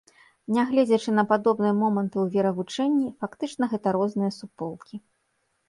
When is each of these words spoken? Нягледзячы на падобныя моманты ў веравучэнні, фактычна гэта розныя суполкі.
Нягледзячы 0.55 1.13
на 1.17 1.25
падобныя 1.31 1.73
моманты 1.83 2.17
ў 2.23 2.35
веравучэнні, 2.37 3.07
фактычна 3.21 3.63
гэта 3.77 3.87
розныя 4.01 4.31
суполкі. 4.43 4.95